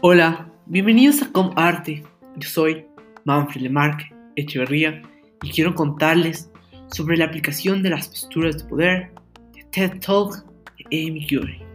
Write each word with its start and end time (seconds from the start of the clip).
Hola, 0.00 0.48
bienvenidos 0.66 1.22
a 1.22 1.32
Com 1.32 1.50
Arte. 1.56 2.04
Yo 2.36 2.48
soy 2.48 2.86
Manfred 3.24 3.62
Lemarque 3.62 4.14
Echeverría 4.36 5.02
y 5.42 5.50
quiero 5.50 5.74
contarles 5.74 6.52
sobre 6.92 7.16
la 7.16 7.24
aplicación 7.24 7.82
de 7.82 7.90
las 7.90 8.06
posturas 8.06 8.58
de 8.58 8.68
poder 8.68 9.10
de 9.52 9.64
TED 9.72 9.98
Talk 9.98 10.44
de 10.76 11.08
Amy 11.08 11.26
Curie. 11.26 11.67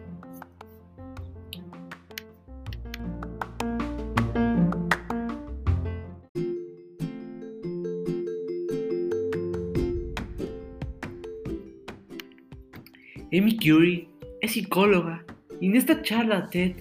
Amy 13.35 13.57
Curie 13.57 14.07
es 14.41 14.51
psicóloga 14.51 15.25
y 15.59 15.65
en 15.65 15.75
esta 15.75 16.03
charla 16.03 16.51
TED 16.51 16.73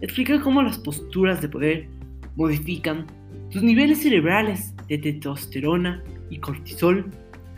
explica 0.00 0.40
cómo 0.40 0.60
las 0.60 0.76
posturas 0.76 1.40
de 1.40 1.48
poder 1.48 1.88
modifican 2.34 3.06
tus 3.52 3.62
niveles 3.62 4.02
cerebrales 4.02 4.74
de 4.88 4.98
testosterona 4.98 6.02
y 6.28 6.38
cortisol, 6.38 7.08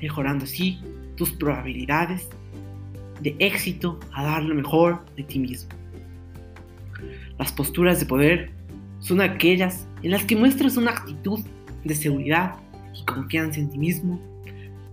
mejorando 0.03 0.45
así 0.45 0.79
tus 1.17 1.31
probabilidades 1.31 2.29
de 3.23 3.35
éxito 3.39 3.99
a 4.13 4.25
dar 4.25 4.43
lo 4.43 4.55
mejor 4.55 5.03
de 5.17 5.23
ti 5.23 5.39
mismo. 5.39 5.71
Las 7.39 7.51
posturas 7.51 7.99
de 7.99 8.05
poder 8.05 8.51
son 8.99 9.23
aquellas 9.23 9.89
en 10.03 10.11
las 10.11 10.23
que 10.25 10.37
muestras 10.37 10.77
una 10.77 10.91
actitud 10.91 11.41
de 11.83 11.95
seguridad 11.95 12.57
y 12.95 13.07
confianza 13.07 13.59
en 13.59 13.71
ti 13.71 13.79
mismo, 13.79 14.21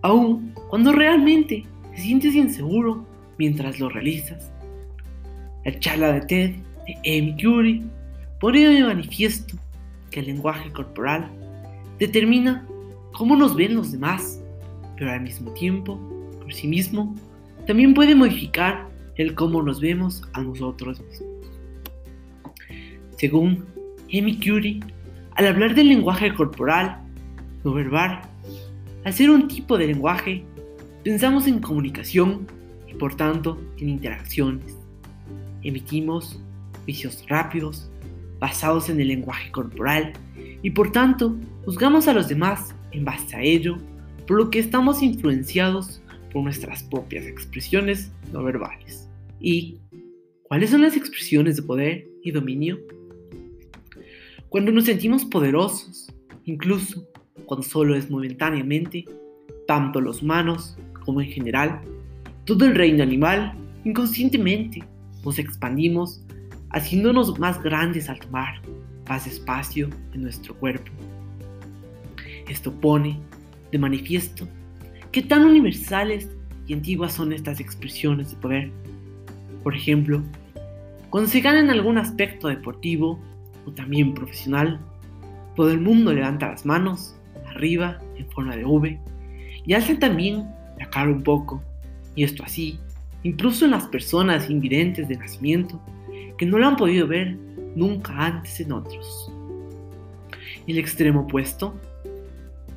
aun 0.04 0.54
cuando 0.70 0.94
realmente 0.94 1.66
te 1.92 1.98
sientes 1.98 2.34
inseguro 2.34 3.11
mientras 3.42 3.80
lo 3.80 3.90
realizas. 3.90 4.52
La 5.66 5.80
charla 5.80 6.14
de 6.14 6.22
TED 6.22 6.52
de 6.86 7.18
Amy 7.18 7.36
Curie 7.42 7.82
pone 8.40 8.60
de 8.70 8.84
manifiesto 8.84 9.58
que 10.12 10.20
el 10.20 10.28
lenguaje 10.28 10.72
corporal 10.72 11.28
determina 11.98 12.68
cómo 13.14 13.36
nos 13.36 13.56
ven 13.56 13.74
los 13.76 13.92
demás, 13.92 14.40
pero 14.96 15.10
al 15.10 15.22
mismo 15.22 15.52
tiempo, 15.54 16.00
por 16.40 16.54
sí 16.54 16.68
mismo, 16.68 17.16
también 17.66 17.96
puede 17.96 18.14
modificar 18.14 18.88
el 19.16 19.34
cómo 19.34 19.64
nos 19.64 19.82
vemos 19.82 20.22
a 20.34 20.42
nosotros 20.44 21.02
mismos. 21.02 21.34
Según 23.18 23.66
Amy 24.14 24.40
Curie, 24.40 24.82
al 25.34 25.48
hablar 25.48 25.74
del 25.74 25.88
lenguaje 25.88 26.32
corporal, 26.32 27.00
no 27.64 27.74
verbal, 27.74 28.22
al 29.04 29.14
ser 29.14 29.32
un 29.32 29.48
tipo 29.48 29.80
de 29.80 29.88
lenguaje, 29.88 30.44
pensamos 31.04 31.48
en 31.48 31.60
comunicación 31.60 32.61
y 32.92 32.96
por 32.96 33.16
tanto 33.16 33.60
en 33.78 33.90
interacciones. 33.90 34.78
Emitimos 35.64 36.40
juicios 36.84 37.24
rápidos, 37.28 37.90
basados 38.40 38.90
en 38.90 39.00
el 39.00 39.08
lenguaje 39.08 39.52
corporal, 39.52 40.14
y 40.64 40.72
por 40.72 40.92
tanto 40.92 41.36
juzgamos 41.66 42.08
a 42.08 42.14
los 42.14 42.28
demás 42.28 42.76
en 42.92 43.06
base 43.06 43.36
a 43.36 43.42
ello, 43.42 43.78
por 44.28 44.38
lo 44.38 44.50
que 44.50 44.60
estamos 44.60 45.02
influenciados 45.02 46.02
por 46.32 46.44
nuestras 46.44 46.84
propias 46.84 47.26
expresiones 47.26 48.12
no 48.32 48.44
verbales. 48.44 49.10
¿Y 49.40 49.78
cuáles 50.44 50.70
son 50.70 50.82
las 50.82 50.96
expresiones 50.96 51.56
de 51.56 51.64
poder 51.64 52.08
y 52.24 52.32
dominio? 52.32 52.80
Cuando 54.50 54.72
nos 54.72 54.86
sentimos 54.86 55.26
poderosos, 55.26 56.12
incluso 56.46 57.08
cuando 57.46 57.66
solo 57.66 57.96
es 57.96 58.10
momentáneamente, 58.10 59.06
tanto 59.68 60.02
los 60.02 60.22
humanos 60.22 60.78
como 61.06 61.22
en 61.22 61.30
general, 61.30 61.82
todo 62.46 62.66
el 62.66 62.76
reino 62.76 63.04
animal, 63.04 63.54
inconscientemente, 63.84 64.84
nos 65.24 65.38
expandimos 65.40 66.24
haciéndonos 66.72 67.38
más 67.40 67.62
grandes 67.62 68.10
al 68.10 68.20
tomar 68.20 68.62
más 69.08 69.28
espacio 69.28 69.90
en 70.14 70.22
nuestro 70.22 70.56
cuerpo. 70.56 70.92
Esto 72.48 72.72
pone 72.72 73.20
de 73.72 73.78
manifiesto 73.78 74.48
qué 75.12 75.22
tan 75.22 75.44
universales 75.44 76.30
y 76.68 76.74
antiguas 76.74 77.14
son 77.14 77.34
estas 77.34 77.60
expresiones 77.60 78.32
de 78.32 78.38
poder. 78.38 78.72
Por 79.64 79.76
ejemplo, 79.76 80.24
cuando 81.10 81.30
se 81.30 81.42
gana 81.42 81.60
en 81.60 81.70
algún 81.70 81.98
aspecto 81.98 82.48
deportivo 82.48 83.20
o 83.66 83.72
también 83.72 84.14
profesional, 84.14 84.80
todo 85.56 85.72
el 85.72 85.82
mundo 85.82 86.14
levanta 86.14 86.50
las 86.50 86.66
manos 86.66 87.16
arriba 87.50 88.00
en 88.18 88.30
forma 88.32 88.56
de 88.56 88.64
V 88.64 89.00
y 89.66 89.74
alza 89.74 90.00
también 90.00 90.48
la 90.80 90.90
cara 90.90 91.12
un 91.12 91.22
poco, 91.22 91.62
y 92.16 92.24
esto 92.24 92.44
así, 92.44 92.80
incluso 93.24 93.66
en 93.66 93.72
las 93.72 93.88
personas 93.88 94.50
invidentes 94.50 95.08
de 95.08 95.18
nacimiento 95.18 95.82
que 96.38 96.46
no 96.46 96.58
lo 96.58 96.68
han 96.68 96.76
podido 96.76 97.08
ver 97.08 97.38
nunca 97.76 98.14
antes 98.26 98.60
en 98.60 98.72
otros. 98.72 99.32
El 100.68 100.78
extremo 100.78 101.22
opuesto, 101.22 101.76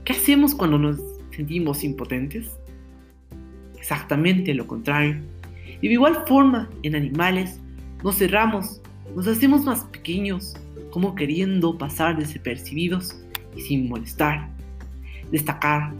¿qué 0.05 0.13
hacemos 0.13 0.55
cuando 0.55 0.79
nos 0.79 0.99
sentimos 1.35 1.85
impotentes? 1.85 2.51
Exactamente 3.77 4.55
lo 4.55 4.67
contrario. 4.67 5.17
Y 5.81 5.89
de 5.89 5.95
igual 5.95 6.25
forma, 6.27 6.71
en 6.83 6.95
animales, 6.95 7.61
nos 8.03 8.17
cerramos, 8.17 8.81
nos 9.15 9.27
hacemos 9.27 9.65
más 9.65 9.85
pequeños, 9.85 10.55
como 10.91 11.15
queriendo 11.15 11.77
pasar 11.77 12.17
desapercibidos 12.19 13.17
y 13.57 13.61
sin 13.61 13.89
molestar. 13.89 14.49
Destacar 15.31 15.93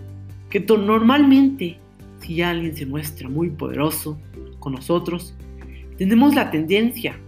que 0.51 0.61
normalmente, 0.61 1.79
si 2.25 2.41
alguien 2.41 2.75
se 2.75 2.87
muestra 2.87 3.29
muy 3.29 3.51
poderoso 3.51 4.19
con 4.59 4.73
nosotros, 4.73 5.35
tenemos 5.99 6.35
la 6.35 6.51
tendencia 6.51 7.19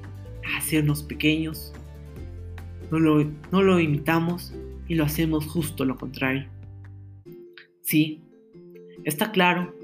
hacernos 0.56 1.02
pequeños. 1.02 1.72
No 2.90 2.98
lo, 2.98 3.24
no 3.52 3.62
lo 3.62 3.78
imitamos 3.80 4.54
y 4.88 4.94
lo 4.94 5.04
hacemos 5.04 5.46
justo 5.46 5.84
lo 5.84 5.96
contrario. 5.96 6.46
Sí, 7.82 8.22
está 9.04 9.30
claro 9.32 9.74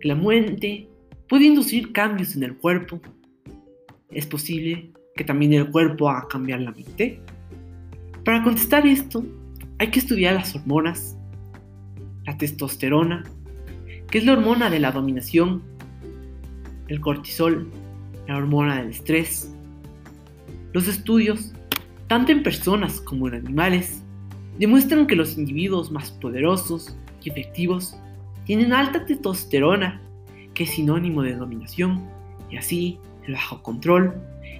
que 0.00 0.08
la 0.08 0.14
muerte 0.14 0.88
puede 1.28 1.46
inducir 1.46 1.92
cambios 1.92 2.36
en 2.36 2.42
el 2.42 2.56
cuerpo. 2.56 3.00
Es 4.10 4.26
posible 4.26 4.90
que 5.14 5.24
también 5.24 5.54
el 5.54 5.70
cuerpo 5.70 6.08
haga 6.08 6.28
cambiar 6.28 6.60
la 6.60 6.72
mente. 6.72 7.20
Para 8.24 8.42
contestar 8.42 8.86
esto, 8.86 9.24
hay 9.78 9.90
que 9.90 9.98
estudiar 9.98 10.34
las 10.34 10.54
hormonas. 10.54 11.16
La 12.24 12.36
testosterona, 12.36 13.24
es 14.16 14.24
la 14.24 14.32
hormona 14.32 14.70
de 14.70 14.80
la 14.80 14.92
dominación, 14.92 15.62
el 16.88 17.00
cortisol, 17.00 17.70
la 18.26 18.36
hormona 18.36 18.76
del 18.76 18.90
estrés, 18.90 19.52
los 20.72 20.88
estudios, 20.88 21.52
tanto 22.06 22.32
en 22.32 22.42
personas 22.42 23.00
como 23.00 23.28
en 23.28 23.34
animales, 23.34 24.02
demuestran 24.58 25.06
que 25.06 25.16
los 25.16 25.36
individuos 25.36 25.90
más 25.90 26.10
poderosos 26.10 26.96
y 27.22 27.30
efectivos 27.30 27.96
tienen 28.44 28.72
alta 28.72 29.04
testosterona, 29.04 30.00
que 30.54 30.64
es 30.64 30.70
sinónimo 30.70 31.22
de 31.22 31.34
dominación, 31.34 32.08
y 32.50 32.56
así 32.56 32.98
el 33.26 33.34
bajo 33.34 33.62
control, 33.62 34.14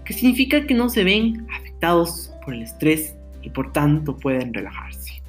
que 0.05 0.13
significa 0.13 0.67
que 0.67 0.75
no 0.75 0.89
se 0.89 1.05
ven 1.05 1.47
afectados 1.55 2.33
por 2.45 2.55
el 2.55 2.63
estrés 2.63 3.15
y 3.43 3.51
por 3.51 3.73
tanto 3.73 4.17
pueden 4.17 4.53
relajarse. 4.53 5.23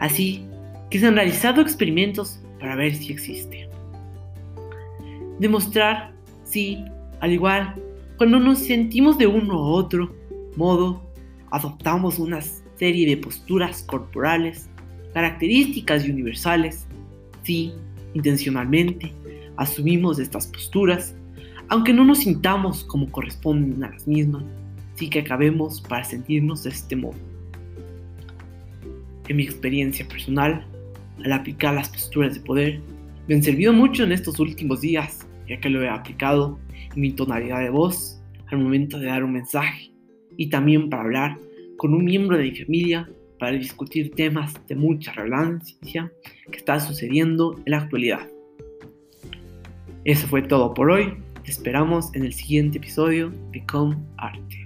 Así 0.00 0.46
que 0.90 0.98
se 0.98 1.06
han 1.06 1.14
realizado 1.14 1.60
experimentos 1.60 2.40
para 2.64 2.76
ver 2.76 2.94
si 2.94 3.12
existe. 3.12 3.68
Demostrar 5.38 6.14
si, 6.44 6.82
al 7.20 7.30
igual 7.30 7.74
cuando 8.16 8.40
nos 8.40 8.60
sentimos 8.60 9.18
de 9.18 9.26
uno 9.26 9.54
u 9.54 9.66
otro 9.74 10.14
modo, 10.56 11.02
adoptamos 11.50 12.18
una 12.18 12.40
serie 12.76 13.06
de 13.06 13.18
posturas 13.18 13.82
corporales, 13.82 14.70
características 15.12 16.06
y 16.06 16.10
universales. 16.10 16.86
Sí, 17.42 17.74
intencionalmente, 18.14 19.12
asumimos 19.58 20.18
estas 20.18 20.46
posturas, 20.46 21.14
aunque 21.68 21.92
no 21.92 22.02
nos 22.02 22.20
sintamos 22.20 22.82
como 22.84 23.10
corresponden 23.10 23.84
a 23.84 23.90
las 23.90 24.08
mismas, 24.08 24.42
sí 24.94 25.10
que 25.10 25.18
acabemos 25.18 25.82
para 25.82 26.02
sentirnos 26.02 26.62
de 26.62 26.70
este 26.70 26.96
modo. 26.96 27.18
En 29.28 29.36
mi 29.36 29.42
experiencia 29.42 30.08
personal, 30.08 30.64
al 31.22 31.32
aplicar 31.32 31.74
las 31.74 31.88
posturas 31.88 32.34
de 32.34 32.40
poder, 32.40 32.80
me 33.28 33.34
han 33.34 33.42
servido 33.42 33.72
mucho 33.72 34.04
en 34.04 34.12
estos 34.12 34.38
últimos 34.40 34.80
días, 34.80 35.26
ya 35.48 35.58
que 35.60 35.70
lo 35.70 35.82
he 35.82 35.88
aplicado 35.88 36.58
mi 36.94 37.12
tonalidad 37.12 37.60
de 37.60 37.70
voz 37.70 38.20
al 38.46 38.58
momento 38.58 38.98
de 38.98 39.06
dar 39.06 39.24
un 39.24 39.32
mensaje 39.32 39.92
y 40.36 40.48
también 40.48 40.90
para 40.90 41.02
hablar 41.02 41.38
con 41.76 41.94
un 41.94 42.04
miembro 42.04 42.36
de 42.36 42.44
mi 42.44 42.56
familia 42.56 43.08
para 43.38 43.52
discutir 43.52 44.14
temas 44.14 44.54
de 44.68 44.76
mucha 44.76 45.12
relevancia 45.12 46.10
que 46.50 46.56
está 46.56 46.80
sucediendo 46.80 47.54
en 47.64 47.70
la 47.72 47.78
actualidad. 47.78 48.28
Eso 50.04 50.26
fue 50.28 50.42
todo 50.42 50.74
por 50.74 50.90
hoy. 50.90 51.14
Te 51.44 51.50
esperamos 51.50 52.14
en 52.14 52.24
el 52.24 52.32
siguiente 52.32 52.78
episodio 52.78 53.32
de 53.52 53.64
Com 53.66 54.06
Arte. 54.16 54.63